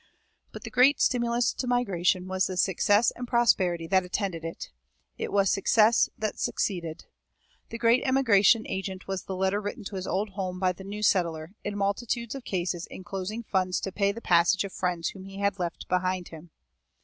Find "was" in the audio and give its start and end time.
2.27-2.47, 5.31-5.51, 9.07-9.25